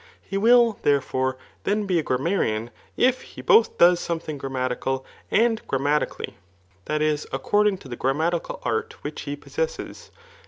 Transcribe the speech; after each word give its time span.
He 0.23 0.35
iriH^ 0.35 0.79
Aerefore, 0.83 1.37
then 1.63 1.85
be 1.85 1.99
a 1.99 2.01
grammarian 2.03 2.71
if 2.97 3.21
he 3.21 3.43
boA 3.43 3.65
does 3.77 3.99
sonedfing 3.99 4.39
grammatical 4.39 5.05
and 5.29 5.61
grammatically, 5.67 6.37
that 6.85 7.03
is, 7.03 7.27
accord 7.31 7.67
ing'to 7.67 7.87
the 7.87 7.95
grammatical 7.95 8.59
art 8.63 8.95
which 9.03 9.21
he 9.29 9.35
possesses. 9.35 10.09